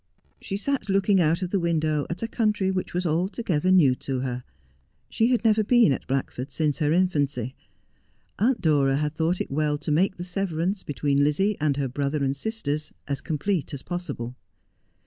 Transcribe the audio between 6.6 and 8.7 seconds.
her infancy. Aunt